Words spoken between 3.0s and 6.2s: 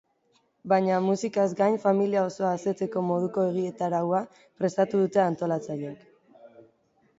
moduko egitaraua prestatu dute antolatzaileek.